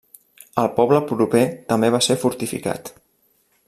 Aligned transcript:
El 0.61 0.69
poble 0.77 1.01
proper 1.11 1.43
també 1.73 1.93
va 1.97 2.03
ser 2.09 2.19
fortificat. 2.25 2.95